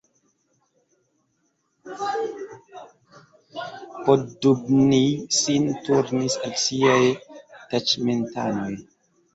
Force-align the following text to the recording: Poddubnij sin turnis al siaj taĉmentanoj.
Poddubnij 4.03 5.09
sin 5.43 5.63
turnis 5.87 6.35
al 6.47 6.55
siaj 6.67 7.01
taĉmentanoj. 7.71 8.71